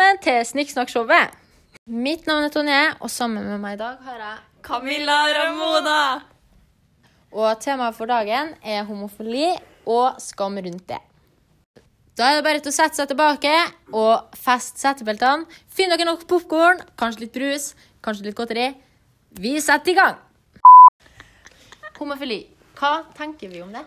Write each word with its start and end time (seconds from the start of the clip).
velkommen 0.00 0.22
til 0.24 0.44
Snikksnakk-showet. 0.48 1.34
Mitt 1.92 2.24
navn 2.24 2.46
er 2.46 2.52
Tonje, 2.54 2.84
og 3.04 3.10
sammen 3.12 3.44
med 3.44 3.58
meg 3.60 3.74
i 3.74 3.80
dag 3.82 3.98
har 4.00 4.16
jeg 4.16 4.36
Camilla 4.64 5.16
Ramona! 5.36 5.96
Og 7.36 7.60
temaet 7.60 7.98
for 7.98 8.08
dagen 8.08 8.54
er 8.64 8.86
homofili 8.88 9.50
og 9.84 10.16
skam 10.24 10.56
rundt 10.56 10.86
det. 10.88 11.00
Da 12.16 12.30
er 12.30 12.38
det 12.38 12.46
bare 12.46 12.62
til 12.64 12.72
å 12.72 12.76
sette 12.78 12.96
seg 12.96 13.10
tilbake 13.10 13.52
og 13.92 14.32
feste 14.40 14.80
settebeltene. 14.80 15.44
Finn 15.68 15.92
dere 15.92 16.06
nok 16.08 16.24
popkorn, 16.30 16.80
kanskje 16.96 17.26
litt 17.26 17.34
brus, 17.36 17.74
kanskje 18.00 18.30
litt 18.30 18.38
godteri. 18.38 18.70
Vi 19.36 19.52
setter 19.60 19.92
i 19.92 19.98
gang! 19.98 20.16
Homofili. 21.98 22.46
Hva 22.80 23.02
tenker 23.18 23.52
vi 23.52 23.60
om 23.60 23.76
det? 23.76 23.84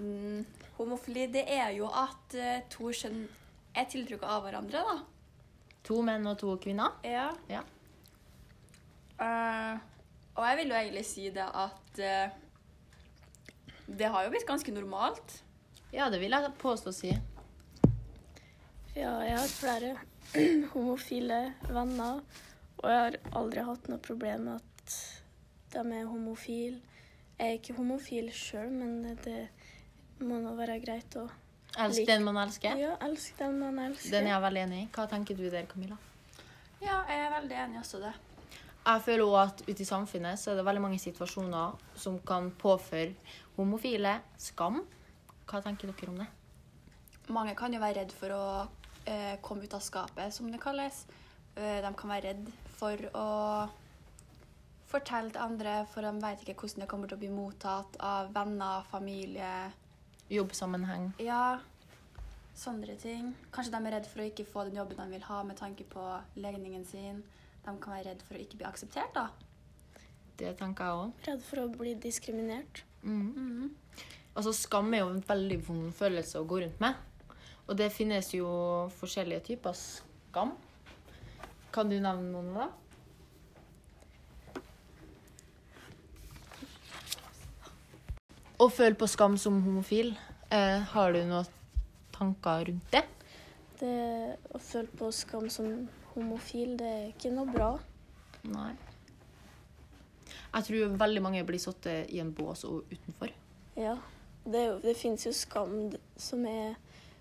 Mm, 0.00 0.46
homofili, 0.78 1.28
det 1.36 1.44
er 1.44 1.76
jo 1.76 1.92
at 1.92 2.38
eh, 2.38 2.64
to 2.72 2.88
kjønn 2.88 3.26
er 3.78 3.88
tiltrukket 3.90 4.28
av 4.28 4.44
hverandre, 4.44 4.82
da. 4.84 4.96
To 5.88 6.00
menn 6.04 6.26
og 6.28 6.38
to 6.40 6.54
kvinner? 6.62 6.98
Ja. 7.06 7.30
Ja. 7.50 7.62
Uh, 9.18 9.78
og 10.38 10.44
jeg 10.46 10.58
vil 10.60 10.72
jo 10.72 10.78
egentlig 10.78 11.04
si 11.08 11.26
det 11.34 11.46
at 11.46 12.02
uh, 12.02 12.36
det 13.88 14.10
har 14.12 14.26
jo 14.26 14.32
blitt 14.34 14.46
ganske 14.48 14.74
normalt. 14.74 15.38
Ja, 15.94 16.10
det 16.12 16.20
vil 16.20 16.34
jeg 16.36 16.52
påstå 16.60 16.92
å 16.92 16.96
si. 16.96 17.14
Ja, 18.98 19.14
jeg 19.24 19.38
har 19.38 19.48
flere 19.48 19.94
homofile 20.74 21.40
venner, 21.70 22.20
og 22.82 22.90
jeg 22.90 23.00
har 23.00 23.18
aldri 23.38 23.64
hatt 23.64 23.88
noe 23.88 24.02
problem 24.02 24.48
med 24.50 24.60
at 24.60 24.98
de 25.72 25.84
er 25.96 26.10
homofile. 26.10 26.80
Jeg 27.38 27.46
er 27.46 27.58
ikke 27.60 27.76
homofil 27.78 28.32
sjøl, 28.34 28.72
men 28.74 29.16
det 29.24 29.46
må 30.20 30.40
nå 30.42 30.52
være 30.58 30.80
greit 30.82 31.14
å 31.20 31.28
Elsk 31.78 32.06
den 32.06 32.24
man 32.26 32.36
elsker. 32.42 32.76
ja, 32.76 32.94
elsk 33.06 33.38
den 33.38 33.58
man 33.60 33.78
elsker. 33.78 34.10
Den 34.16 34.26
er 34.26 34.34
jeg 34.34 34.42
veldig 34.42 34.62
enig 34.66 34.80
i. 34.82 34.86
Hva 34.94 35.06
tenker 35.10 35.38
du 35.38 35.44
der, 35.48 35.66
Camilla? 35.70 35.98
Ja, 36.82 37.02
jeg 37.10 37.20
er 37.26 37.30
veldig 37.40 37.60
enig 37.64 37.80
også 37.82 38.00
det. 38.02 38.14
Jeg 38.88 39.02
føler 39.04 39.24
også 39.24 39.40
at 39.42 39.62
ute 39.68 39.82
i 39.82 39.86
samfunnet 39.86 40.40
så 40.40 40.50
er 40.50 40.58
det 40.58 40.64
veldig 40.64 40.82
mange 40.82 40.98
situasjoner 40.98 41.78
som 41.98 42.18
kan 42.26 42.50
påføre 42.50 43.12
homofile 43.56 44.18
skam. 44.40 44.82
Hva 45.48 45.60
tenker 45.64 45.90
dere 45.90 46.12
om 46.12 46.20
det? 46.22 46.28
Mange 47.28 47.54
kan 47.54 47.74
jo 47.74 47.80
være 47.82 48.00
redd 48.00 48.14
for 48.16 48.32
å 48.32 48.44
eh, 49.04 49.34
komme 49.44 49.66
ut 49.68 49.74
av 49.76 49.82
skapet, 49.84 50.32
som 50.32 50.48
det 50.50 50.60
kalles. 50.62 51.02
Eh, 51.56 51.82
de 51.84 51.92
kan 51.98 52.14
være 52.14 52.30
redd 52.30 52.48
for 52.78 53.10
å 53.12 53.26
fortelle 54.88 55.34
til 55.34 55.42
andre, 55.42 55.82
for 55.92 56.06
de 56.06 56.14
vet 56.22 56.46
ikke 56.46 56.62
hvordan 56.62 56.84
det 56.84 56.88
kommer 56.88 57.10
til 57.10 57.18
å 57.18 57.22
bli 57.22 57.32
mottatt 57.32 57.98
av 58.00 58.32
venner, 58.32 58.86
familie. 58.88 59.52
Jobbsammenheng. 60.32 61.10
Ja, 61.22 61.58
sånne 62.58 62.96
ting. 63.00 63.32
Kanskje 63.54 63.72
de 63.74 63.80
er 63.80 63.94
redd 63.96 64.08
for 64.10 64.22
å 64.22 64.28
ikke 64.28 64.46
få 64.48 64.66
den 64.68 64.78
jobben 64.80 64.98
de 65.00 65.16
vil 65.16 65.26
ha 65.28 65.42
med 65.46 65.58
tanke 65.60 65.86
på 65.88 66.04
legningen 66.36 66.84
sin. 66.88 67.22
De 67.64 67.74
kan 67.80 67.94
være 67.94 68.10
redd 68.10 68.24
for 68.26 68.36
å 68.36 68.42
ikke 68.42 68.60
bli 68.60 68.68
akseptert, 68.68 69.14
da. 69.16 69.28
Det 70.38 70.54
tenker 70.60 70.86
jeg 70.86 71.02
òg. 71.02 71.24
Redd 71.26 71.44
for 71.46 71.64
å 71.64 71.68
bli 71.72 71.94
diskriminert. 71.98 72.84
Mm. 73.02 73.70
Altså, 74.34 74.52
skam 74.54 74.92
er 74.94 75.02
jo 75.02 75.12
en 75.14 75.24
veldig 75.26 75.58
vond 75.66 75.94
følelse 75.98 76.40
å 76.40 76.46
gå 76.48 76.60
rundt 76.62 76.82
med. 76.82 76.98
Og 77.68 77.76
det 77.76 77.90
finnes 77.92 78.30
jo 78.32 78.48
forskjellige 79.00 79.48
typer 79.50 79.76
skam. 79.76 80.54
Kan 81.74 81.90
du 81.90 81.98
nevne 81.98 82.30
noen 82.30 82.54
av 82.56 82.76
Å 88.58 88.66
føle 88.74 88.98
på 88.98 89.06
skam 89.06 89.36
som 89.38 89.60
homofil, 89.62 90.16
eh, 90.50 90.80
har 90.92 91.12
du 91.12 91.20
noen 91.24 91.46
tanker 92.10 92.64
rundt 92.66 92.90
det? 92.90 93.04
Det 93.78 94.34
å 94.50 94.58
føle 94.58 94.90
på 94.98 95.12
skam 95.14 95.46
som 95.50 95.88
homofil, 96.16 96.76
det 96.80 96.88
er 96.90 97.04
ikke 97.12 97.30
noe 97.30 97.46
bra. 97.52 97.68
Nei. 98.50 98.72
Jeg 100.54 100.66
tror 100.66 100.96
veldig 101.04 101.22
mange 101.22 101.44
blir 101.46 101.62
satt 101.62 101.86
i 101.86 102.18
en 102.18 102.32
bås 102.34 102.64
og 102.66 102.90
utenfor. 102.90 103.30
Ja. 103.78 103.94
Det, 104.48 104.64
det 104.82 104.96
fins 104.96 105.26
jo 105.28 105.32
skam 105.36 105.92
som 106.16 106.44
er, 106.48 106.74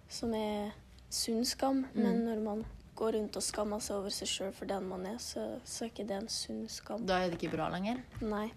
som 0.09 0.33
er 0.33 0.71
sunn 1.13 1.45
skam, 1.45 1.85
men 1.93 2.23
når 2.25 2.41
man 2.41 2.65
går 2.97 3.13
rundt 3.13 3.37
og 3.37 3.45
skammer 3.45 3.83
seg 3.83 3.99
over 3.99 4.13
seg 4.15 4.29
sjøl 4.31 4.53
for 4.55 4.69
den 4.69 4.87
man 4.89 5.05
er, 5.05 5.19
så, 5.21 5.43
så 5.67 5.85
er 5.85 5.91
ikke 5.91 6.07
det 6.09 6.17
en 6.17 6.31
sunn 6.33 6.63
skam. 6.71 7.05
Da 7.05 7.21
er 7.21 7.29
det 7.29 7.37
ikke 7.37 7.53
bra 7.53 7.69
lenger. 7.73 8.01
Nei. 8.25 8.47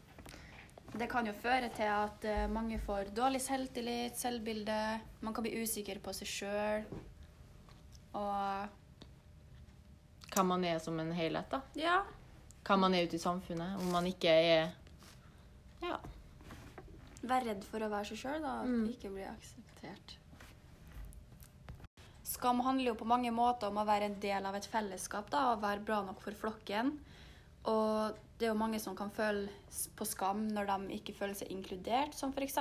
Det 0.90 1.06
kan 1.10 1.26
jo 1.26 1.32
føre 1.38 1.68
til 1.74 1.86
at 1.86 2.24
eh, 2.26 2.46
mange 2.50 2.78
får 2.82 3.12
dårlig 3.14 3.40
selvtillit, 3.44 4.16
selvbilde. 4.18 4.76
Man 5.22 5.34
kan 5.34 5.44
bli 5.46 5.52
usikker 5.62 6.00
på 6.02 6.12
seg 6.16 6.28
sjøl. 6.28 6.86
Og 8.18 8.68
Hva 10.34 10.42
man 10.46 10.64
er 10.66 10.78
som 10.82 10.98
en 11.02 11.12
helhet, 11.14 11.46
da. 11.50 11.60
ja, 11.78 12.00
Hva 12.66 12.76
man 12.78 12.94
er 12.94 13.06
ute 13.06 13.16
i 13.18 13.22
samfunnet. 13.22 13.78
Om 13.80 13.92
man 13.94 14.06
ikke 14.10 14.30
er 14.34 14.72
Ja. 15.82 15.96
være 17.22 17.46
redd 17.52 17.64
for 17.64 17.80
å 17.80 17.88
være 17.92 18.10
seg 18.10 18.18
sjøl, 18.24 18.42
da. 18.42 18.56
Mm. 18.66 18.88
Ikke 18.90 19.10
bli 19.14 19.22
akseptert. 19.28 20.16
Skam 22.30 22.60
handler 22.62 22.92
jo 22.92 22.98
på 23.00 23.06
mange 23.08 23.30
måter 23.34 23.68
om 23.70 23.78
å 23.80 23.86
være 23.86 24.06
en 24.10 24.18
del 24.22 24.44
av 24.46 24.54
et 24.54 24.66
fellesskap 24.70 25.30
da, 25.30 25.52
og 25.52 25.62
være 25.62 25.82
bra 25.84 26.02
nok 26.06 26.20
for 26.22 26.32
flokken. 26.38 26.92
Og 27.66 28.14
det 28.40 28.46
er 28.48 28.54
jo 28.54 28.58
mange 28.58 28.80
som 28.80 28.96
kan 28.96 29.10
føle 29.12 29.50
på 29.96 30.06
skam 30.08 30.46
når 30.48 30.70
de 30.70 30.96
ikke 30.96 31.12
føler 31.18 31.36
seg 31.36 31.50
inkludert, 31.52 32.14
som 32.16 32.32
f.eks. 32.32 32.56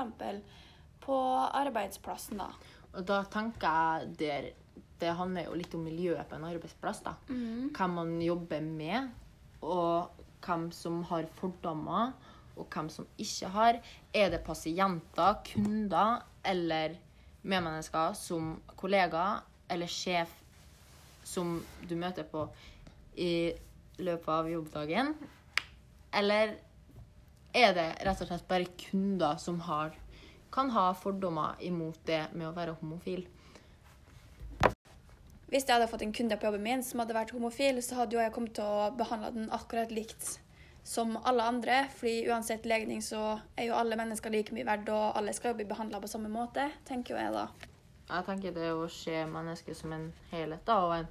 på 0.99 1.17
arbeidsplassen. 1.55 2.41
da. 2.43 2.49
Og 2.93 3.05
da 3.07 3.21
tenker 3.31 3.67
jeg 3.69 4.17
der 4.19 4.49
Det 4.99 5.13
handler 5.15 5.45
jo 5.45 5.53
litt 5.55 5.75
om 5.77 5.85
miljøet 5.87 6.27
på 6.27 6.35
en 6.35 6.43
arbeidsplass. 6.43 6.99
da. 7.05 7.13
Hvem 7.31 7.93
man 7.95 8.17
jobber 8.21 8.59
med, 8.59 9.07
og 9.63 10.09
hvem 10.43 10.71
som 10.75 11.03
har 11.07 11.23
fordommer, 11.39 12.11
og 12.57 12.67
hvem 12.67 12.89
som 12.91 13.07
ikke 13.17 13.47
har. 13.47 13.79
Er 14.13 14.29
det 14.29 14.43
pasienter, 14.43 15.39
kunder 15.47 16.25
eller 16.43 16.97
medmennesker 17.43 18.11
som 18.19 18.57
kollegaer 18.75 19.39
eller 19.69 19.87
sjef 19.87 20.35
som 21.23 21.63
du 21.87 21.95
møter 21.95 22.27
på 22.27 22.49
i 23.15 23.53
løpet 24.03 24.35
av 24.35 24.51
jobbdagen? 24.51 25.15
Eller 26.15 26.57
er 27.53 27.73
det 27.77 27.89
rett 28.05 28.21
og 28.21 28.29
slett 28.29 28.47
bare 28.49 28.69
kunder 28.79 29.37
som 29.41 29.59
har, 29.65 29.93
kan 30.53 30.71
ha 30.73 30.89
fordommer 30.97 31.59
imot 31.61 31.99
det 32.09 32.23
med 32.33 32.49
å 32.49 32.55
være 32.55 32.77
homofil? 32.81 33.25
Hvis 35.49 35.65
jeg 35.65 35.73
hadde 35.73 35.89
fått 35.89 36.03
en 36.05 36.13
kunde 36.13 36.37
på 36.37 36.45
jobben 36.45 36.61
min 36.61 36.83
som 36.85 37.01
hadde 37.01 37.15
vært 37.17 37.33
homofil, 37.33 37.81
så 37.81 38.01
hadde 38.01 38.17
jo 38.17 38.21
jeg 38.21 38.33
kommet 38.35 38.53
til 38.57 38.69
å 38.69 38.91
behandle 38.97 39.31
den 39.33 39.49
akkurat 39.53 39.89
likt 39.93 40.35
som 40.85 41.17
alle 41.25 41.43
andre. 41.43 41.87
fordi 41.95 42.29
uansett 42.29 42.65
legning 42.65 43.01
så 43.01 43.39
er 43.57 43.69
jo 43.69 43.73
alle 43.77 43.97
mennesker 43.97 44.29
like 44.29 44.53
mye 44.53 44.65
verdt, 44.65 44.89
og 44.89 45.17
alle 45.17 45.33
skal 45.33 45.51
jo 45.51 45.59
bli 45.59 45.65
behandla 45.69 45.99
på 45.99 46.07
samme 46.07 46.29
måte, 46.29 46.69
tenker 46.85 47.15
jo 47.15 47.21
jeg 47.21 47.33
da. 47.33 47.47
Jeg 48.09 48.25
tenker 48.25 48.53
det 48.53 48.71
å 48.73 48.87
se 48.89 49.25
mennesket 49.29 49.77
som 49.77 49.93
en 49.93 50.07
helhet, 50.31 50.61
da, 50.65 50.77
og 50.85 50.95
en, 50.95 51.09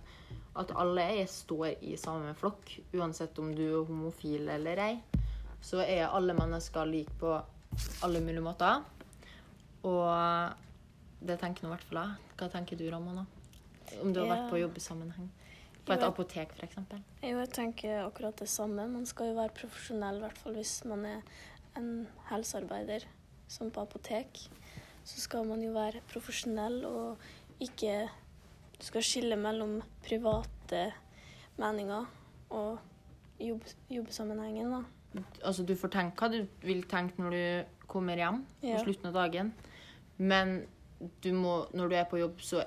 at 0.59 0.75
alle 0.79 1.05
er, 1.21 1.27
står 1.31 1.79
i 1.87 1.97
samme 2.01 2.35
flokk, 2.39 2.73
uansett 2.97 3.39
om 3.39 3.53
du 3.55 3.65
er 3.67 3.89
homofil 3.89 4.49
eller 4.51 4.81
ei, 4.83 4.95
så 5.63 5.83
er 5.85 6.09
alle 6.09 6.35
mennesker 6.39 6.89
like 6.89 7.15
på 7.21 7.35
alle 8.07 8.23
mulige 8.25 8.45
måter. 8.45 8.83
Og 9.87 11.27
det 11.27 11.39
tenker 11.41 11.65
nå 11.65 11.71
i 11.71 11.75
hvert 11.77 11.89
fall 11.89 12.01
jeg. 12.03 12.31
Hva 12.39 12.49
tenker 12.53 12.79
du, 12.79 12.87
Ramona? 12.93 13.27
Om 14.03 14.13
du 14.13 14.21
har 14.23 14.31
vært 14.31 14.51
på 14.53 14.61
jobbsammenheng? 14.61 15.31
På 15.89 15.95
et 15.97 16.05
apotek, 16.05 16.53
f.eks. 16.59 16.77
Jo, 17.23 17.39
jeg 17.41 17.51
tenker 17.57 18.03
akkurat 18.03 18.37
det 18.43 18.51
samme. 18.53 18.85
Man 18.91 19.07
skal 19.09 19.31
jo 19.31 19.39
være 19.39 19.55
profesjonell, 19.57 20.21
i 20.21 20.27
hvert 20.27 20.41
fall 20.43 20.59
hvis 20.59 20.75
man 20.89 21.07
er 21.09 21.23
en 21.79 21.93
helsearbeider, 22.29 23.07
som 23.49 23.73
på 23.73 23.87
apotek. 23.87 24.43
Så 25.09 25.23
skal 25.25 25.47
man 25.49 25.63
jo 25.65 25.73
være 25.73 26.03
profesjonell 26.11 26.83
og 26.85 27.63
ikke 27.65 28.03
Du 28.79 28.87
skal 28.87 29.03
skille 29.03 29.37
mellom 29.41 29.81
private 30.07 30.93
meninger 31.59 32.07
og 32.55 32.79
jobb, 33.43 33.65
jobbsammenhengen, 33.91 34.71
da. 34.71 35.23
Altså, 35.43 35.65
du 35.67 35.75
får 35.79 35.91
tenke 35.95 36.21
hva 36.21 36.29
du 36.31 36.67
vil 36.67 36.85
tenke 36.91 37.19
når 37.19 37.31
du 37.35 37.87
kommer 37.91 38.17
hjem 38.21 38.45
Ja. 38.63 38.77
på 38.77 38.85
slutten 38.85 39.07
av 39.11 39.15
dagen. 39.15 39.53
Men 40.19 40.67
du 41.23 41.33
må, 41.33 41.67
når 41.75 41.89
du 41.89 41.95
er 41.97 42.05
på 42.11 42.19
jobb, 42.21 42.41
så 42.41 42.63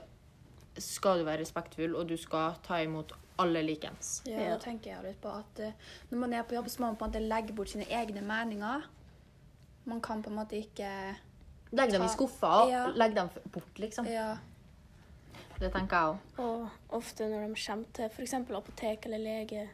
skal 0.77 1.19
du 1.19 1.25
være 1.27 1.41
respektfull, 1.41 1.95
og 1.95 2.07
du 2.07 2.17
skal 2.17 2.55
ta 2.63 2.79
imot 2.83 3.11
alle 3.39 3.61
likens. 3.65 4.21
Ja, 4.25 4.51
da 4.53 4.57
tenker 4.61 4.91
jeg 4.95 5.03
litt 5.03 5.21
på 5.21 5.31
at 5.33 5.59
uh, 5.59 5.71
når 6.11 6.17
man 6.17 6.33
er 6.33 6.43
på 6.47 6.55
jobb, 6.55 6.69
så 6.69 6.81
må 6.81 6.87
man 6.91 6.95
på 6.99 7.05
en 7.05 7.11
måte 7.11 7.23
legge 7.27 7.55
bort 7.57 7.69
sine 7.69 7.87
egne 7.89 8.21
meninger. 8.21 8.83
Man 9.85 10.01
kan 10.01 10.21
på 10.23 10.29
en 10.29 10.35
måte 10.35 10.59
ikke 10.59 10.89
Legg 11.71 11.91
dem 11.93 12.03
i 12.03 12.07
skuffa 12.11 12.47
og 12.65 12.69
Ja. 12.71 12.87
legg 12.99 13.15
dem 13.15 13.29
bort, 13.51 13.79
liksom. 13.79 14.05
Ja. 14.05 14.37
Det 15.61 15.69
tenker 15.73 15.97
jeg 15.97 16.13
òg. 16.13 16.39
Og 16.41 16.95
ofte 16.97 17.27
når 17.29 17.45
de 17.47 17.59
kommer 17.61 17.91
til 17.93 18.09
f.eks. 18.09 18.33
apotek 18.57 19.05
eller 19.05 19.21
lege, 19.21 19.67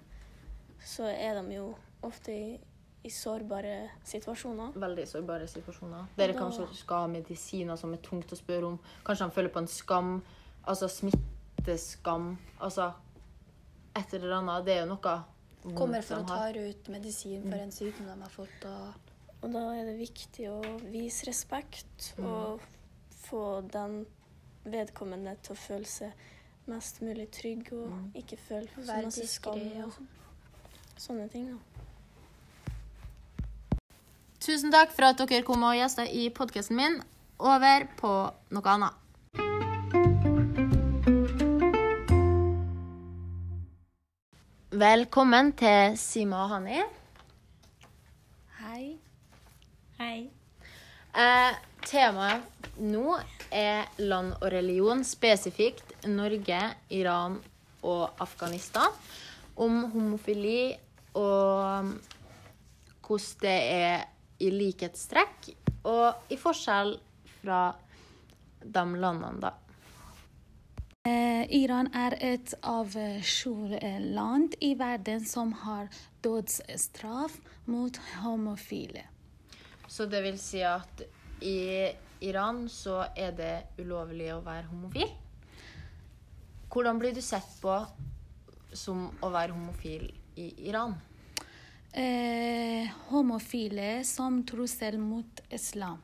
så 0.83 1.07
er 1.07 1.39
de 1.39 1.55
jo 1.55 1.69
ofte 2.05 2.33
i, 2.35 2.57
i 3.07 3.11
sårbare 3.13 3.77
situasjoner. 4.05 4.75
Veldig 4.75 5.07
sårbare 5.07 5.47
situasjoner. 5.47 6.09
Dere 6.19 6.35
kanskje 6.37 6.67
skal 6.75 7.05
ha 7.05 7.11
medisiner 7.11 7.79
som 7.79 7.95
er 7.95 8.03
tungt 8.03 8.33
å 8.35 8.39
spørre 8.39 8.73
om. 8.73 8.77
Kanskje 9.07 9.29
de 9.29 9.37
føler 9.39 9.53
på 9.55 9.63
en 9.63 9.71
skam. 9.71 10.13
Altså 10.67 10.89
smitteskam. 10.91 12.33
Altså 12.59 12.91
et 13.97 14.13
eller 14.13 14.37
annet. 14.41 14.65
Det 14.67 14.75
er 14.75 14.83
jo 14.85 14.91
noe 14.93 15.17
Kommer 15.75 16.03
for 16.05 16.21
å 16.21 16.27
ta 16.27 16.45
ut 16.53 16.87
medisin 16.93 17.41
for 17.43 17.59
en 17.59 17.73
sykdom 17.75 18.07
de 18.07 18.21
har 18.21 18.31
fått. 18.31 18.67
og... 18.69 19.13
Og 19.45 19.51
da 19.53 19.63
er 19.77 19.85
det 19.85 19.97
viktig 19.99 20.47
å 20.49 20.61
vise 20.89 21.27
respekt 21.27 22.13
Mm. 22.17 22.25
og 22.25 22.61
få 23.27 23.61
den 23.69 24.05
vedkommende 24.71 25.35
til 25.43 25.55
å 25.55 25.57
føle 25.57 25.85
seg 25.85 26.11
mest 26.67 27.01
mulig 27.01 27.29
trygg 27.31 27.69
og 27.73 27.89
Mm. 27.89 28.11
ikke 28.15 28.37
føle 28.37 28.67
så 28.75 28.87
Være 28.93 29.03
masse 29.03 29.27
skam 29.27 29.53
og 29.53 29.83
og 29.85 29.93
sånne 30.97 31.29
ting. 31.31 31.47
da. 31.51 31.57
Tusen 34.39 34.71
takk 34.71 34.91
for 34.91 35.03
at 35.05 35.17
dere 35.17 35.43
kom 35.43 35.63
og 35.63 35.75
gjesta 35.75 36.05
i 36.11 36.29
podkasten 36.29 36.75
min. 36.75 37.01
Over 37.39 37.87
på 37.97 38.31
noe 38.51 38.69
annet. 38.69 38.93
Velkommen 44.71 45.51
til 45.53 45.97
Sima 45.97 46.35
og 46.43 46.49
Hani. 46.49 46.81
Hei. 48.59 48.97
Hei. 49.99 50.29
Eh, 51.17 51.53
temaet 51.85 52.41
nå 52.77 53.15
er 53.57 54.01
land 54.01 54.35
og 54.37 54.51
religion, 54.53 55.03
spesifikt 55.07 56.07
Norge, 56.09 56.59
Iran 56.93 57.39
og 57.83 58.21
Afghanistan. 58.21 58.93
Om 59.57 59.83
homofili 59.93 60.75
og 61.17 61.93
hvordan 63.07 63.41
det 63.41 63.59
er 63.73 64.03
i 64.43 64.49
likhetstrekk 64.53 65.47
og 65.87 66.33
i 66.33 66.37
forskjell 66.37 66.97
fra 67.39 67.61
de 68.61 68.83
landene, 68.99 69.39
da. 69.41 69.53
Eh, 71.07 71.45
Iran 71.55 71.87
er 71.95 72.17
et 72.19 72.51
av 72.67 72.91
sju 73.23 73.69
land 74.03 74.57
i 74.59 74.73
verden 74.75 75.23
som 75.25 75.53
har 75.63 75.87
dødsstraff 76.25 77.37
mot 77.65 77.99
homofile. 78.19 79.05
Så 79.87 80.05
det 80.11 80.19
vil 80.25 80.39
si 80.41 80.59
at 80.67 81.05
i 81.39 81.87
Iran 82.25 82.65
så 82.69 83.03
er 83.15 83.35
det 83.37 83.53
ulovlig 83.81 84.31
å 84.33 84.41
være 84.45 84.69
homofil. 84.71 85.11
Hvordan 86.71 86.99
blir 86.99 87.13
du 87.15 87.21
sett 87.21 87.47
på 87.61 87.75
som 88.73 89.07
å 89.23 89.29
være 89.33 89.55
homofil 89.55 90.09
i 90.37 90.49
Iran? 90.69 90.97
Eh, 91.91 92.89
homofile 93.09 94.03
som 94.05 94.43
trussel 94.45 94.99
mot 95.01 95.41
islam. 95.49 96.01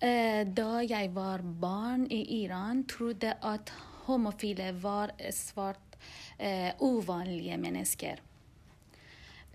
Eh, 0.00 0.46
da 0.46 0.78
jeg 0.86 1.10
var 1.10 1.42
barn 1.42 2.06
i 2.06 2.22
Iran, 2.44 2.84
trodde 2.86 3.34
at 3.42 3.72
homofile 4.06 4.70
var 4.78 5.12
svært 5.34 5.98
eh, 6.38 6.70
uvanlige 6.80 7.58
mennesker. 7.58 8.22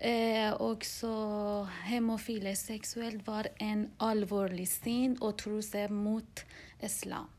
Eh, 0.04 0.50
også 0.60 1.08
homofile 1.88 2.50
seksuelt 2.60 3.22
var 3.24 3.46
en 3.64 3.86
alvorlig 4.04 4.66
synd 4.68 5.22
og 5.24 5.38
trussel 5.40 5.94
mot 5.96 6.42
islam. 6.84 7.30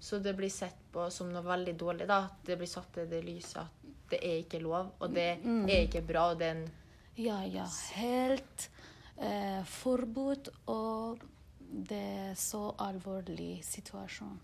Så 0.00 0.18
det 0.24 0.32
blir 0.38 0.48
sett 0.52 0.78
på 0.92 1.04
som 1.12 1.28
noe 1.32 1.44
veldig 1.44 1.74
dårlig. 1.76 2.06
da. 2.08 2.30
Det 2.46 2.56
blir 2.56 2.70
satt 2.70 2.96
i 3.02 3.04
det 3.10 3.20
lyset 3.26 3.60
at 3.60 3.84
det 4.08 4.22
er 4.22 4.38
ikke 4.40 4.62
lov, 4.62 4.94
og 5.00 5.12
det 5.12 5.26
er 5.42 5.82
ikke 5.82 6.00
bra. 6.06 6.30
og 6.30 6.38
det 6.38 6.46
er 6.46 6.56
en 6.56 6.70
Ja, 7.16 7.44
ja. 7.44 7.66
Helt 7.94 8.70
eh, 9.18 9.60
forbudt, 9.64 10.48
og 10.66 11.20
det 11.60 12.00
er 12.30 12.34
så 12.34 12.74
alvorlig 12.78 13.60
situasjon. 13.64 14.40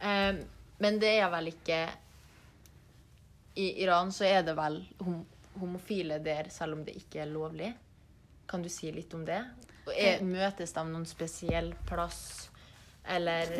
Eh, 0.00 0.34
men 0.78 0.98
det 0.98 1.12
er 1.20 1.28
vel 1.30 1.52
ikke 1.52 1.84
I 3.56 3.82
Iran 3.84 4.10
så 4.12 4.24
er 4.24 4.42
det 4.42 4.56
vel 4.56 4.80
hom 5.04 5.24
homofile 5.60 6.18
der, 6.24 6.48
selv 6.50 6.78
om 6.78 6.84
det 6.84 6.96
ikke 6.96 7.22
er 7.22 7.30
lovlig. 7.30 7.72
Kan 8.48 8.62
du 8.62 8.68
si 8.68 8.90
litt 8.92 9.14
om 9.14 9.24
det? 9.24 9.40
Er, 9.94 10.22
møtes 10.24 10.72
de 10.72 10.84
noen 10.88 11.04
spesiell 11.06 11.74
plass, 11.88 12.50
eller 13.04 13.52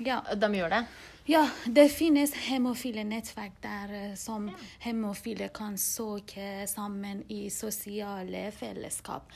Ja, 0.00 0.22
De 0.34 0.48
gjør 0.56 0.70
det? 0.72 0.84
ja 1.26 1.46
det 1.66 1.86
finnes 1.88 2.32
homofile 2.50 3.04
nettverk 3.08 3.54
der 3.62 4.14
som 4.16 4.48
som 4.50 4.56
homofile 4.84 5.48
kan 5.54 5.76
søke 5.78 6.66
sammen 6.68 7.22
i 7.28 7.48
sosiale 7.50 8.50
fellesskap. 8.52 9.30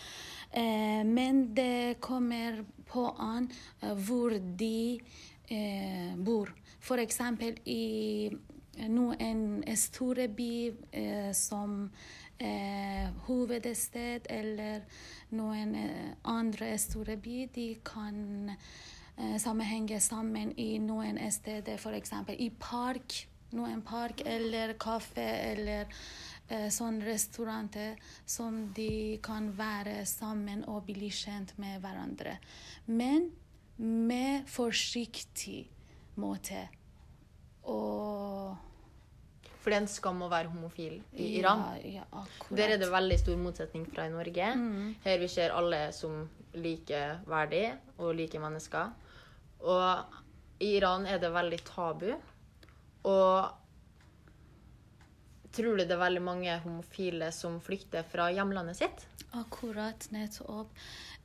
Eh, 0.50 1.04
men 1.04 1.54
det 1.54 2.00
kommer 2.00 2.64
på 2.88 3.06
an 3.18 3.50
eh, 3.82 3.94
hvor 3.94 4.30
de 4.58 5.00
eh, 5.48 6.16
bor. 6.16 6.52
For 6.80 6.98
eksempel 6.98 7.58
i 8.78 8.88
noen 8.88 9.62
store 9.76 10.28
by 10.28 10.52
eh, 10.92 11.32
som 11.36 11.90
eh, 12.38 13.08
hovedsted 13.26 14.28
eller 14.30 14.84
noen 15.36 15.74
eh, 15.74 16.12
andre 16.30 16.72
store 16.78 17.16
by, 17.20 17.48
de 17.54 17.66
kan 17.84 18.52
eh, 18.52 19.36
sammenhenge 19.40 20.00
sammen 20.00 20.54
i 20.58 20.78
noen 20.82 21.18
steder, 21.32 21.78
f.eks. 21.78 22.14
i 22.38 22.50
park. 22.58 23.24
Noen 23.56 23.80
park 23.80 24.20
eller 24.28 24.74
kafé 24.76 25.26
eller 25.54 25.88
eh, 26.52 26.68
sånn 26.72 27.00
restauranter 27.00 27.96
som 28.28 28.66
de 28.76 29.18
kan 29.24 29.50
være 29.56 30.02
sammen 30.06 30.66
og 30.68 30.84
bli 30.90 31.08
kjent 31.08 31.54
med 31.56 31.80
hverandre. 31.80 32.36
Men 32.86 33.30
med 33.78 34.44
forsiktig 34.50 35.68
måte. 36.18 36.66
Og 37.68 38.67
For 39.68 39.74
det 39.74 39.82
er 39.82 39.84
en 39.84 39.90
skam 39.92 40.22
å 40.24 40.30
være 40.32 40.48
homofil 40.48 40.94
i 41.20 41.26
Iran. 41.42 41.60
Ja, 41.84 42.06
ja. 42.08 42.20
Der 42.56 42.70
er 42.72 42.78
det 42.80 42.86
veldig 42.88 43.18
stor 43.20 43.34
motsetning 43.36 43.82
fra 43.84 44.06
i 44.08 44.12
Norge. 44.14 44.46
Her 45.04 45.18
vi 45.20 45.26
ser 45.28 45.52
alle 45.52 45.80
som 45.92 46.22
likeverdige 46.56 47.74
og 47.98 48.14
like 48.16 48.40
mennesker. 48.40 48.94
Og 49.68 50.64
i 50.64 50.70
Iran 50.78 51.04
er 51.04 51.20
det 51.20 51.28
veldig 51.34 51.58
tabu. 51.68 52.06
Og 53.12 53.50
tror 55.52 55.76
du 55.76 55.84
det 55.84 55.98
er 55.98 56.00
veldig 56.00 56.24
mange 56.24 56.56
homofile 56.64 57.28
som 57.36 57.60
flykter 57.60 58.08
fra 58.08 58.30
hjemlandet 58.32 58.80
sitt? 58.80 59.04
Akkurat, 59.36 60.08
nettopp. 60.16 60.72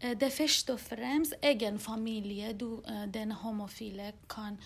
Eh, 0.03 0.17
Det 0.17 0.27
er 0.27 0.35
først 0.35 0.69
og 0.69 0.79
fremst 0.79 1.33
egen 1.41 1.79
familie. 1.79 2.53
Du, 2.53 2.81
eh, 2.87 3.05
den 3.07 3.31
homofile 3.31 4.11
kan 4.29 4.57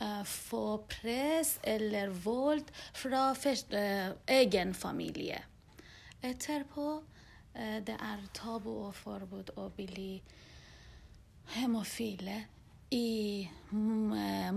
eh, 0.00 0.24
få 0.24 0.78
press 0.88 1.58
eller 1.62 2.08
vold 2.08 2.64
fra 2.94 3.32
først, 3.34 3.74
egen 4.26 4.74
familie. 4.74 5.42
Etterpå 6.22 7.02
eh, 7.54 7.80
det 7.84 7.96
er 8.00 8.24
tabu 8.32 8.70
og 8.86 8.94
forbud 8.94 9.52
å 9.56 9.68
bli 9.76 10.22
homofile 11.56 12.40
i 12.90 13.46
mm, 13.70 14.56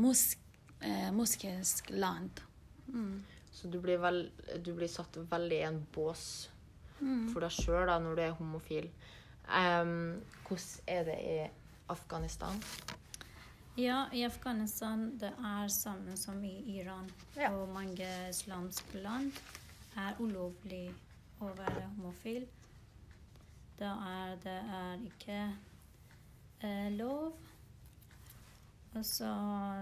muskelsk 1.13 1.89
land. 1.91 2.39
Så 3.51 3.67
du 3.67 3.79
blir, 3.81 3.99
vel, 4.01 4.31
du 4.63 4.71
blir 4.73 4.87
satt 4.87 5.17
veldig 5.29 5.57
i 5.59 5.65
en 5.67 5.81
bås 5.93 6.49
for 6.99 7.43
deg 7.43 7.51
sjøl 7.53 7.91
når 8.01 8.15
du 8.15 8.21
er 8.23 8.37
homofil. 8.39 8.87
Em, 9.49 10.21
hvordan 10.47 10.83
er 10.87 11.03
det 11.03 11.17
i 11.19 11.37
Afghanistan? 11.89 12.63
Ja, 13.77 14.05
i 14.13 14.23
Afghanistan 14.23 15.19
det 15.19 15.31
er 15.45 15.67
samme 15.67 16.17
som 16.17 16.43
i 16.43 16.79
Iran. 16.79 17.09
Ja. 17.35 17.51
Og 17.55 17.69
mange 17.69 18.07
islamske 18.29 19.01
land 19.01 19.31
er 19.97 20.19
ulovlig 20.19 20.89
å 21.39 21.49
være 21.55 21.85
homofil. 21.95 22.47
Da 23.79 23.93
er 24.05 24.35
det 24.43 24.57
er 24.79 25.05
ikke 25.07 25.39
eh, 26.61 26.91
lov. 26.97 27.33
Og 28.97 29.05
så 29.05 29.31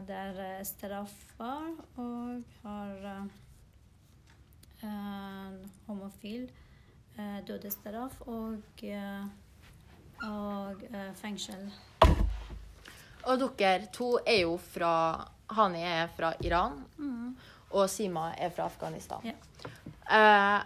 det 0.08 0.16
er 0.16 0.64
straffbar 0.68 1.74
og 1.96 2.44
har 2.62 3.10
eh, 4.84 5.52
homofil 5.88 6.50
eh, 7.18 7.40
dødsstraff 7.48 8.22
og, 8.28 8.62
eh, 8.84 9.26
og 10.24 10.84
eh, 10.92 11.12
fengsel. 11.16 11.68
Og 13.28 13.44
dere 13.60 13.90
to 13.94 14.18
er 14.26 14.42
jo 14.46 14.58
fra 14.58 15.28
Hani 15.52 15.84
er 15.84 16.08
fra 16.16 16.34
Iran, 16.44 16.82
og 17.70 17.90
Sima 17.90 18.34
er 18.38 18.50
fra 18.50 18.66
Afghanistan. 18.68 19.24
Ja. 19.24 19.36
Eh, 20.08 20.66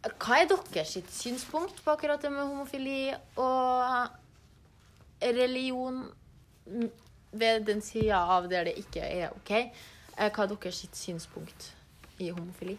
hva 0.00 0.38
er 0.40 0.48
deres 0.48 0.96
synspunkt 1.12 1.82
på 1.84 1.90
akkurat 1.90 2.22
det 2.22 2.32
med 2.32 2.46
homofili 2.46 3.12
og 3.36 4.08
religion 5.20 6.04
mm, 6.66 6.90
ved 7.32 7.66
den 7.66 7.82
sida 7.82 8.22
av 8.36 8.48
der 8.48 8.64
det 8.64 8.78
ikke 8.80 9.00
er 9.04 9.34
OK? 9.34 9.50
Eh, 9.50 10.30
hva 10.30 10.46
er 10.46 10.54
deres 10.54 10.86
synspunkt 10.92 11.74
i 12.18 12.30
homofili? 12.30 12.78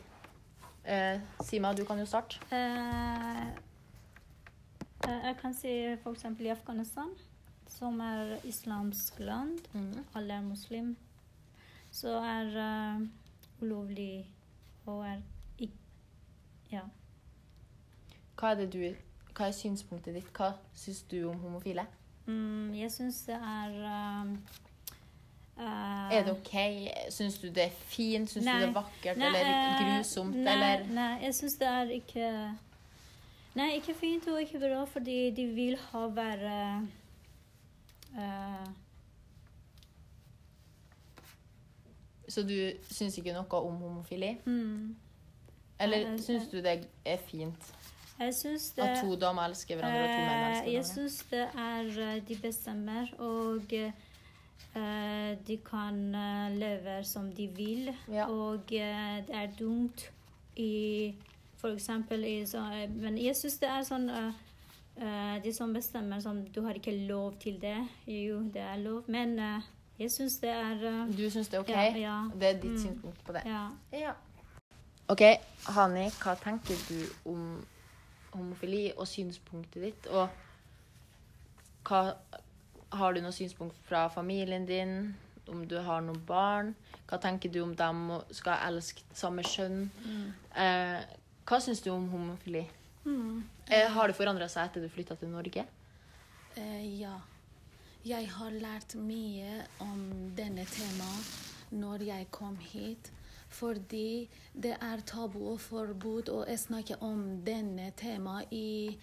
Eh, 0.86 1.20
Sima, 1.46 1.74
du 1.74 1.86
kan 1.86 2.00
jo 2.00 2.06
starte. 2.06 2.40
Eh, 2.52 3.71
jeg 5.08 5.36
kan 5.42 5.54
si 5.54 5.72
f.eks. 5.94 6.26
i 6.40 6.48
Afghanistan, 6.48 7.10
som 7.68 8.00
er 8.00 8.38
islamsk 8.46 9.20
land. 9.20 9.60
Alle 10.16 10.34
er 10.34 10.42
muslim. 10.42 10.98
så 11.92 12.08
er 12.08 12.48
uh, 12.96 13.02
ulovlig 13.62 14.26
og 14.86 15.06
er 15.08 15.18
ikke 15.60 15.74
Ja. 16.72 16.82
Hva 18.40 18.54
er, 18.56 18.66
du, 18.66 18.80
hva 19.36 19.48
er 19.48 19.52
synspunktet 19.52 20.16
ditt? 20.16 20.30
Hva 20.38 20.54
syns 20.74 21.02
du 21.12 21.30
om 21.30 21.40
homofile? 21.40 21.86
Mm, 22.26 22.74
jeg 22.76 22.92
syns 22.92 23.22
det 23.28 23.36
er 23.36 23.76
um, 24.22 24.32
uh, 25.58 26.14
Er 26.14 26.24
det 26.24 26.32
OK? 26.32 26.56
Syns 27.10 27.38
du 27.40 27.48
det 27.48 27.64
er 27.64 27.70
fint? 27.70 28.30
Syns 28.30 28.46
du 28.46 28.52
det 28.52 28.70
er 28.70 28.74
vakkert 28.74 29.18
Nei, 29.18 29.28
eller 29.28 29.52
eh, 29.52 29.80
grusomt? 29.82 30.36
Nei, 30.36 30.54
eller 30.54 30.86
nei 30.96 31.12
jeg 31.26 31.36
syns 31.36 31.58
det 31.60 31.68
er 31.68 31.96
ikke 31.98 32.28
Nei, 33.56 33.74
ikke 33.76 33.94
fint 33.94 34.28
og 34.32 34.40
ikke 34.42 34.60
bra, 34.60 34.84
fordi 34.88 35.32
de 35.36 35.46
vil 35.52 35.76
ha 35.90 36.06
være 36.16 36.88
uh, 38.16 38.70
Så 42.32 42.44
du 42.48 42.56
syns 42.88 43.18
ikke 43.20 43.34
noe 43.36 43.60
om 43.60 43.82
homofili? 43.82 44.38
mm, 44.46 44.96
Eller 45.84 46.14
syns 46.18 46.48
du 46.52 46.62
det 46.64 46.78
er 47.06 47.18
fint 47.28 47.74
Jeg 48.20 48.36
syns 48.38 48.70
det 48.78 48.86
at 48.86 49.04
to 49.04 49.18
damer 49.20 49.50
elsker 49.50 49.76
hverandre, 49.76 50.06
og 50.06 50.08
to 50.08 50.22
menn 50.22 50.46
elsker 50.46 50.70
hverandre? 50.70 50.72
Jeg 50.78 50.86
syns 50.86 51.18
det 51.32 51.44
er 51.66 51.92
eh, 52.06 52.22
de 52.28 52.38
bestemmer, 52.42 53.12
og 53.20 53.76
uh, 54.78 55.32
de 55.48 55.58
kan 55.66 56.00
eh, 56.16 56.56
leve 56.56 57.00
som 57.04 57.32
de 57.34 57.48
vil. 57.58 57.90
Ja. 58.14 58.30
Og 58.30 58.62
uh, 58.62 59.16
det 59.28 59.36
er 59.42 59.48
dumt 59.60 60.06
i 60.56 61.16
For 61.62 61.70
eksempel 61.76 62.24
i 62.26 62.38
sånn 62.50 62.72
eh, 62.74 62.88
Men 62.90 63.18
jeg 63.22 63.36
syns 63.38 63.60
det 63.62 63.70
er 63.70 63.84
sånn 63.86 64.08
eh, 64.10 64.32
eh, 64.98 65.36
De 65.44 65.54
som 65.54 65.74
bestemmer 65.74 66.20
sånn 66.24 66.44
Du 66.54 66.62
har 66.66 66.74
ikke 66.80 66.96
lov 67.08 67.38
til 67.40 67.60
det. 67.62 67.78
Jo, 68.10 68.42
det 68.54 68.62
er 68.66 68.78
lov, 68.82 69.04
men 69.08 69.38
jeg 70.02 70.10
syns 70.12 70.40
det 70.42 70.50
er 70.50 71.06
Du 71.14 71.24
syns 71.30 71.50
det 71.54 71.60
er 71.60 71.62
OK? 71.66 71.70
Ja, 71.70 71.86
ja. 72.02 72.18
Det 72.34 72.50
er 72.50 72.62
ditt 72.64 72.72
Mm. 72.72 72.84
synspunkt 72.88 73.24
på 73.28 73.34
det? 73.38 73.44
Ja. 73.46 73.70
Ja. 73.94 74.14
OK, 75.10 75.22
Hani, 75.68 76.08
hva 76.24 76.34
tenker 76.40 76.78
du 76.90 77.30
om 77.30 77.66
homofili 78.34 78.92
og 78.98 79.08
synspunktet 79.08 79.84
ditt? 79.84 80.08
Og 80.08 80.30
hva 81.86 82.14
Har 82.92 83.14
du 83.14 83.22
noe 83.24 83.32
synspunkt 83.32 83.76
fra 83.88 84.08
familien 84.12 84.66
din? 84.68 85.14
Om 85.48 85.66
du 85.68 85.78
har 85.84 86.02
noen 86.04 86.20
barn? 86.28 86.74
Hva 87.08 87.18
tenker 87.24 87.52
du 87.52 87.62
om 87.64 87.72
dem 87.76 88.02
skal 88.36 88.58
elske 88.68 89.04
samme 89.16 89.44
kjønn? 89.48 89.86
Eh, 90.56 91.00
hva 91.46 91.60
syns 91.62 91.82
du 91.82 91.90
om 91.94 92.10
homofili? 92.12 92.66
Eh, 93.68 93.88
har 93.92 94.08
det 94.08 94.18
forandra 94.18 94.48
seg 94.52 94.70
etter 94.70 94.84
du 94.84 94.90
flytta 94.92 95.18
til 95.18 95.32
Norge? 95.34 95.66
Eh, 96.56 96.84
ja. 97.02 97.18
Jeg 98.06 98.30
har 98.34 98.54
lært 98.58 98.96
mye 98.98 99.62
om 99.84 100.32
denne 100.38 100.66
temaet 100.66 101.72
når 101.72 102.06
jeg 102.08 102.30
kom 102.34 102.58
hit. 102.58 103.12
Fordi 103.52 104.30
det 104.54 104.78
er 104.80 105.04
tabu 105.06 105.42
og 105.52 105.60
forbud 105.62 106.32
å 106.32 106.44
snakke 106.58 106.98
om 107.04 107.44
denne 107.46 107.92
temaet 108.00 108.54
i 108.56 108.98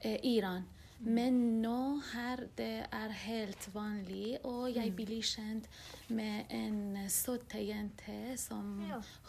eh, 0.00 0.18
Iran. 0.22 0.66
Men 1.02 1.38
nå 1.60 2.00
her 2.12 2.44
det 2.56 2.86
er 2.86 3.14
helt 3.24 3.66
vanlig, 3.74 4.38
og 4.46 4.70
jeg 4.72 4.92
blir 4.96 5.24
kjent 5.26 5.66
med 6.14 6.52
en 6.54 6.96
søt 7.12 7.56
jente 7.58 8.36
som 8.40 8.78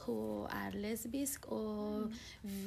hun 0.05 0.45
er 0.53 0.77
lesbisk, 0.79 1.49
og 1.51 2.13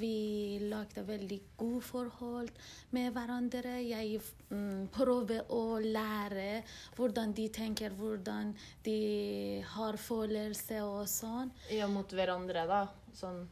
vi 0.01 0.59
lagde 0.61 1.07
veldig 1.09 1.41
gode 1.57 1.83
forhold 1.89 2.51
med 2.97 3.13
hverandre. 3.17 3.79
Jeg 3.87 4.21
mm, 4.51 4.89
prøver 4.93 5.47
å 5.55 5.79
lære 5.83 6.65
hvordan 6.99 7.33
de 7.39 7.49
tenker, 7.55 7.95
hvordan 7.97 8.53
de 8.85 9.63
har 9.77 9.97
følelser 9.97 10.83
og 10.85 11.07
sånn. 11.09 11.55
Ja, 11.73 11.89
mot 11.89 12.13
hverandre, 12.13 12.67
da. 12.69 12.83
Sånn 13.17 13.47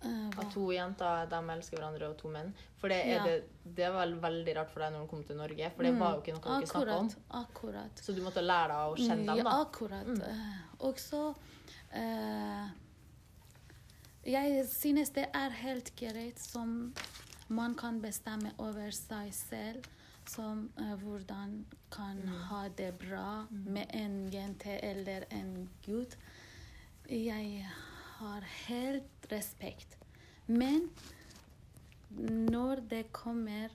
Eh, 0.00 0.28
at 0.38 0.50
to 0.54 0.68
jenter 0.70 1.26
de 1.26 1.38
elsker 1.50 1.76
hverandre, 1.76 2.08
og 2.12 2.16
to 2.20 2.28
menn. 2.30 2.52
For 2.78 2.88
det 2.88 2.98
Ja. 3.06 3.24
det, 3.24 3.44
det 3.74 3.88
var 3.92 4.06
vel 4.06 4.14
veldig 4.20 4.54
rart 4.56 4.70
for 4.70 4.80
deg 4.84 4.92
når 4.92 5.00
du 5.00 5.06
kom 5.10 5.24
til 5.24 5.36
Norge, 5.36 5.70
for 5.74 5.82
det 5.82 5.98
var 5.98 6.14
jo 6.14 6.20
ikke 6.22 6.34
noe 6.36 6.60
dere 6.60 6.66
snakka 6.70 6.98
om. 6.98 7.08
akkurat. 7.30 7.98
Så 8.04 8.14
du 8.14 8.20
måtte 8.22 8.40
lære 8.44 8.68
deg 8.68 8.92
å 8.92 8.96
kjenne 8.96 9.26
dem, 9.26 9.36
Ja, 9.36 9.42
da. 9.44 9.56
akkurat. 9.64 10.06
Mm. 10.06 10.22
Og 10.80 10.98
så 11.02 11.34
uh, 11.94 12.68
Jeg 14.24 14.66
synes 14.68 15.10
det 15.10 15.26
er 15.34 15.50
helt 15.50 15.96
greit 15.96 16.38
som 16.38 16.92
man 17.48 17.74
kan 17.74 18.00
bestemme 18.00 18.52
over 18.58 18.90
seg 18.90 19.32
selv. 19.34 19.84
Som 20.28 20.70
uh, 20.78 20.94
hvordan 21.00 21.64
kan 21.90 22.18
ha 22.50 22.68
det 22.68 22.98
bra 22.98 23.46
med 23.50 23.86
en 23.94 24.28
jente 24.30 24.78
eller 24.84 25.24
en 25.30 25.68
gutt. 25.86 26.16
Jeg 27.08 27.64
har 28.18 28.44
helt 28.66 29.26
respekt. 29.32 29.96
Men 30.46 30.88
når 32.50 32.80
det 32.88 33.02
kommer 33.12 33.68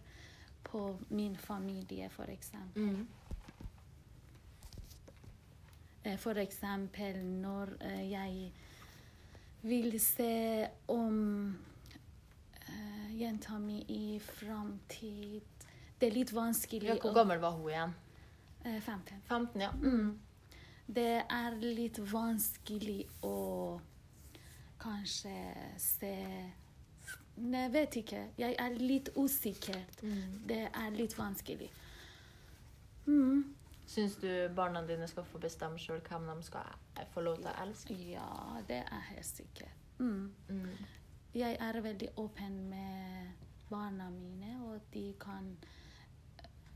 på 0.64 0.98
min 1.10 1.36
familie, 1.38 2.10
for 2.10 2.30
eksempel 2.34 2.82
Mm. 2.88 3.08
Eh, 6.04 6.18
For 6.20 6.34
eksempel 6.42 7.20
når 7.24 7.70
eh, 7.82 8.12
jeg 8.12 8.52
vil 9.64 10.00
se 10.04 10.68
om 10.92 11.56
eh, 12.68 13.14
jenta 13.22 13.60
mi 13.60 13.78
i 13.88 14.20
framtid 14.20 15.42
Det 16.02 16.10
er 16.10 16.18
litt 16.18 16.34
vanskelig 16.36 16.90
Ja, 16.90 16.98
hvor 17.00 17.14
gammel 17.16 17.40
var 17.40 17.52
hun 17.56 17.70
igjen? 17.72 17.94
eh, 18.66 18.82
15. 18.82 19.22
15, 19.30 19.62
ja. 19.62 19.72
Mm. 19.72 20.20
Det 20.88 21.24
er 21.30 21.56
litt 21.62 21.98
vanskelig 22.12 23.06
å 23.24 23.80
kanskje 24.84 25.38
se 25.82 26.14
jeg 27.36 27.74
vet 27.74 27.96
ikke. 27.96 28.22
Jeg 28.38 28.56
er 28.60 28.76
litt 28.78 29.10
usikker. 29.18 29.80
Mm. 30.04 30.48
Det 30.48 30.62
er 30.70 30.90
litt 30.94 31.18
vanskelig. 31.18 31.70
Mm. 33.06 33.56
Syns 33.90 34.16
du 34.22 34.30
barna 34.56 34.82
dine 34.88 35.08
skal 35.10 35.26
få 35.28 35.42
bestemme 35.44 35.82
sjøl 35.82 36.02
hvem 36.08 36.30
de 36.30 36.46
skal 36.46 37.08
få 37.14 37.24
lov 37.26 37.42
til 37.42 37.50
å 37.50 37.56
elske? 37.66 37.98
Ja, 38.14 38.62
det 38.68 38.84
er 38.86 39.08
helt 39.10 39.28
sikkert. 39.28 39.82
Mm. 40.00 40.32
Mm. 40.50 40.70
Jeg 41.34 41.58
er 41.60 41.82
veldig 41.82 42.10
åpen 42.22 42.60
med 42.70 43.34
barna 43.70 44.10
mine, 44.14 44.56
og 44.70 44.82
de 44.94 45.14
kan 45.20 45.56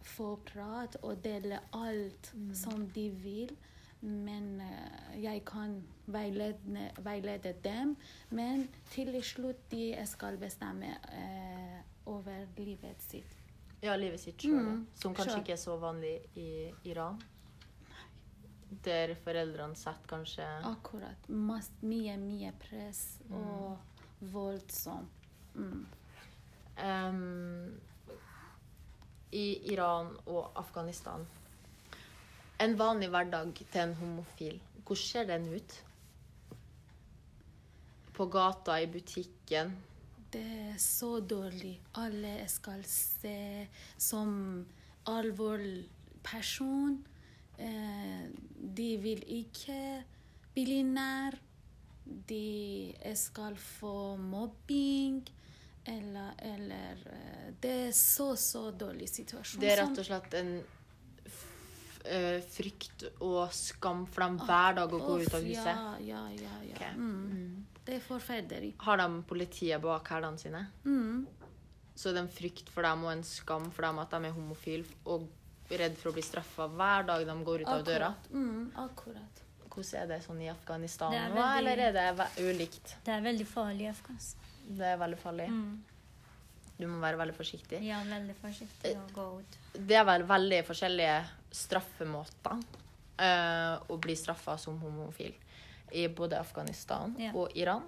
få 0.01 0.35
prat 0.45 0.97
og 1.03 1.23
dele 1.23 1.59
alt 1.77 2.33
som 2.57 2.87
de 2.95 3.09
vil. 3.23 3.53
Men 4.01 4.61
eh, 4.61 5.15
jeg 5.23 5.41
kan 5.45 5.79
veilede, 6.13 6.91
veilede 7.01 7.53
dem. 7.63 7.95
Men 8.29 8.67
til 8.93 9.15
slutt 9.25 9.63
de 9.71 9.95
skal 10.05 10.37
bestemme 10.37 10.91
eh, 11.11 11.79
over 12.05 12.45
livet 12.57 13.01
sitt. 13.01 13.33
Ja, 13.81 13.95
livet 13.95 14.19
sitt 14.21 14.41
sjøl, 14.41 14.57
Mm, 14.63 14.85
som 14.97 15.13
kanskje 15.13 15.31
sure. 15.33 15.41
ikke 15.43 15.53
er 15.53 15.61
så 15.61 15.75
vanlig 15.81 16.15
i 16.35 16.71
Iran. 16.89 17.19
Der 18.83 19.13
foreldrene 19.23 19.75
setter 19.79 20.07
kanskje 20.09 20.45
Akkurat. 20.67 21.27
Mas, 21.29 21.69
mye, 21.81 22.17
mye 22.19 22.51
press 22.59 23.19
og 23.31 23.77
voldsomt. 24.33 25.27
Mm. 25.55 25.85
Um, 26.77 27.79
I 29.31 29.45
Iran 29.73 30.11
og 30.25 30.51
Afghanistan 30.55 31.25
En 32.59 32.73
vanlig 32.77 33.11
hverdag 33.13 33.51
til 33.59 33.81
en 33.83 33.93
homofil, 33.99 34.55
hvordan 34.81 35.03
ser 35.03 35.27
den 35.29 35.43
ut? 35.53 35.73
På 38.17 38.25
gata, 38.33 38.79
i 38.81 38.87
butikken? 38.89 39.75
Det 40.33 40.41
er 40.41 40.77
så 40.81 41.19
dårlig. 41.19 41.75
Alle 42.01 42.47
skal 42.49 42.81
se 42.89 43.67
som 43.97 44.65
alvorlig 45.05 45.85
person. 46.25 46.97
Eh, 47.59 48.25
de 48.77 48.87
vil 49.01 49.21
ikke 49.37 50.03
bli 50.55 50.81
nær. 50.83 51.37
De 52.05 52.93
skal 53.15 53.57
få 53.61 54.15
mobbing. 54.17 55.21
Eller, 55.85 56.33
eller 56.43 57.05
eh, 57.13 57.53
Det 57.61 57.75
er 57.87 57.91
så, 57.91 58.35
så 58.35 58.71
dårlig 58.71 59.09
situasjon. 59.09 59.61
Det 59.61 59.71
er 59.71 59.81
rett 59.83 60.01
og 60.01 60.09
slett 60.09 60.33
en 60.41 60.51
eh, 62.05 62.41
frykt 62.41 63.03
og 63.21 63.51
skam 63.53 64.05
for 64.05 64.25
dem 64.25 64.37
hver 64.39 64.75
dag 64.75 64.93
å 64.93 64.99
gå 64.99 65.17
ut 65.23 65.33
av 65.33 65.41
huset. 65.41 65.65
Ja, 65.65 65.95
ja, 66.01 66.21
ja. 66.35 66.59
ja. 66.63 66.75
Okay. 66.75 66.93
Mm. 66.95 67.65
Det 67.87 67.95
er 67.95 68.03
forferdelig. 68.03 68.73
Har 68.83 68.97
de 68.97 69.23
politiet 69.23 69.81
bak 69.81 70.09
hælene 70.11 70.37
sine? 70.41 70.65
Mm. 70.83 71.25
Så 71.95 72.11
det 72.11 72.19
er 72.21 72.25
en 72.27 72.31
frykt 72.31 72.69
for 72.69 72.85
dem 72.85 73.03
og 73.07 73.11
en 73.15 73.23
skam 73.25 73.71
for 73.71 73.87
dem 73.87 73.99
at 74.03 74.11
de 74.13 74.29
er 74.29 74.35
homofile 74.35 74.85
og 75.05 75.27
redd 75.71 75.97
for 75.99 76.11
å 76.11 76.15
bli 76.15 76.23
straffa 76.23 76.67
hver 76.71 77.07
dag 77.07 77.25
de 77.27 77.35
går 77.43 77.63
ut 77.65 77.71
av 77.71 77.83
døra. 77.87 78.11
Akkurat. 78.13 78.31
Mm, 78.31 78.71
akkurat. 78.83 79.43
Hvordan 79.67 80.01
er 80.01 80.07
det 80.09 80.21
sånn 80.25 80.39
i 80.41 80.47
Afghanistan 80.49 81.11
nå, 81.13 81.35
veldig- 81.35 81.57
eller 81.57 81.77
er 81.87 81.93
det 82.17 82.27
ulikt? 82.41 82.95
Det 83.05 83.13
er 83.13 83.21
veldig 83.21 83.47
farlig 83.47 83.85
i 83.85 83.89
Afghanistan. 83.91 84.41
Det 84.67 84.85
er 84.85 84.97
veldig 84.97 85.19
farlig. 85.21 85.49
Mm. 85.49 85.83
Du 86.77 86.85
må 86.87 86.99
være 87.01 87.17
veldig 87.17 87.33
forsiktig. 87.35 87.79
Er 87.89 88.05
veldig 88.05 88.35
forsiktig 88.37 88.93
å 88.97 89.05
gå 89.13 89.27
ut. 89.39 89.57
Det 89.73 89.95
er 89.97 90.03
vel 90.05 90.23
veldig 90.29 90.59
forskjellige 90.67 91.15
straffemåter. 91.57 92.61
uh, 93.17 93.81
å 93.89 93.97
bli 93.97 94.15
straffa 94.15 94.57
som 94.61 94.77
homofil 94.81 95.33
i 95.91 96.07
både 96.07 96.39
Afghanistan 96.39 97.15
yeah. 97.19 97.35
og 97.35 97.55
Iran. 97.57 97.83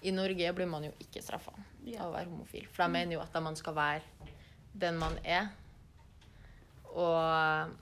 I 0.00 0.12
Norge 0.12 0.52
blir 0.52 0.68
man 0.70 0.84
jo 0.86 0.92
ikke 1.02 1.22
straffa 1.22 1.52
yeah. 1.84 2.02
av 2.02 2.10
å 2.10 2.14
være 2.16 2.30
homofil. 2.30 2.66
For 2.72 2.84
de 2.84 2.92
mener 2.92 3.16
jo 3.16 3.22
at 3.22 3.36
man 3.42 3.56
skal 3.58 3.76
være 3.76 4.32
den 4.76 4.98
man 5.00 5.18
er. 5.24 5.50
Og, 6.96 7.76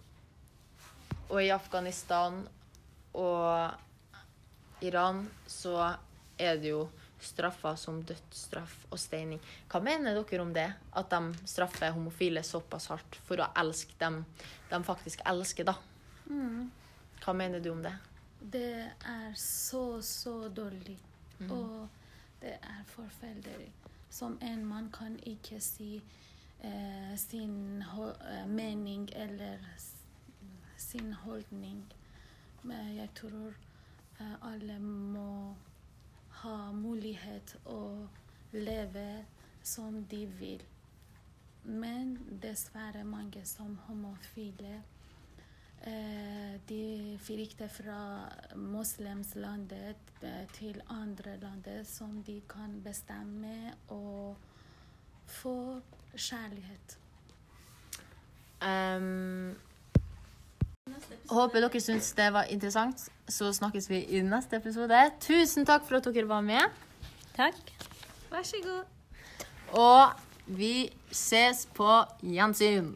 og 1.31 1.39
i 1.43 1.51
Afghanistan 1.55 2.43
og 3.15 4.83
Iran 4.85 5.25
så 5.47 5.95
er 6.39 6.59
det 6.59 6.73
jo 6.75 6.89
straffa 7.27 7.75
som 7.81 8.03
dødsstraff 8.07 8.87
og 8.91 9.01
steining. 9.01 9.41
Hva 9.71 9.81
mener 9.85 10.17
dere 10.17 10.43
om 10.43 10.53
det? 10.55 10.69
At 10.93 11.11
de 11.11 11.49
straffer 11.49 11.95
homofile 11.97 12.43
såpass 12.47 12.91
hardt 12.93 13.19
for 13.27 13.41
å 13.41 13.51
elske 13.61 13.97
dem 14.01 14.23
de 14.71 14.83
faktisk 14.85 15.23
elsker, 15.29 15.69
da? 15.69 15.77
Hva 17.25 17.33
mener 17.37 17.61
du 17.61 17.71
om 17.73 17.83
det? 17.85 17.95
Det 18.41 18.91
er 19.09 19.35
så, 19.41 20.03
så 20.03 20.49
dårlig. 20.49 20.99
Og 21.49 21.89
det 22.41 22.57
er 22.61 22.85
forferdelig. 22.87 23.73
Som 24.11 24.39
en 24.43 24.65
mann 24.67 24.91
kan 24.93 25.17
ikke 25.27 25.61
si 25.61 26.03
eh, 26.63 27.17
sin 27.17 27.83
eh, 27.83 28.47
mening 28.47 29.09
eller 29.17 29.59
sin 30.77 31.13
holdning. 31.13 31.85
Men 32.63 32.97
jeg 32.97 33.09
tror 33.15 33.55
eh, 34.21 34.37
alle 34.53 34.79
må 34.79 35.55
ha 36.45 36.73
mulighet 36.77 37.57
å 37.67 37.81
leve 38.53 39.25
som 39.65 40.05
de 40.11 40.25
vil. 40.39 40.63
Men 41.65 42.19
dessverre 42.43 43.05
mange 43.09 43.45
som 43.49 43.79
homofile 43.89 44.83
Eh, 45.87 46.61
de 46.69 47.19
flykter 47.21 47.69
fra 47.69 48.25
muslimslandet 48.57 50.13
eh, 50.25 50.47
til 50.57 50.81
andre 50.89 51.35
land 51.43 51.67
som 51.85 52.23
de 52.25 52.39
kan 52.49 52.79
bestemme 52.85 53.75
og 53.93 54.37
få 55.29 55.83
kjærlighet. 56.17 56.97
Ehm, 58.65 59.53
håper 61.31 61.65
dere 61.65 61.81
syns 61.83 62.13
det 62.17 62.31
var 62.35 62.51
interessant. 62.53 63.07
Så 63.29 63.53
snakkes 63.57 63.89
vi 63.91 64.03
i 64.17 64.23
neste 64.25 64.59
episode. 64.61 64.99
Tusen 65.25 65.67
takk 65.69 65.87
for 65.89 65.99
at 66.01 66.09
dere 66.11 66.29
var 66.29 66.45
med. 66.45 66.75
Takk. 67.37 67.73
Vær 68.31 68.45
så 68.47 68.61
god. 68.65 68.85
Og 69.75 70.57
vi 70.59 70.91
ses 71.11 71.65
på 71.75 71.89
gjensyn. 72.23 72.95